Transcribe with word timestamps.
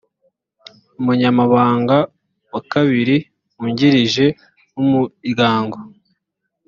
umunyamabanga 0.99 1.97
wa 2.51 2.61
kabiri 2.71 3.17
wungirije 3.55 4.25
w’umuryango 4.73 5.77